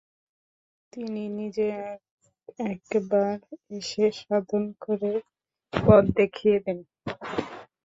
[0.93, 2.01] তিনি নিজে এক
[2.71, 3.33] একবার
[3.77, 5.11] এসে সাধন করে
[5.73, 6.79] পথ দেখিয়ে দেন।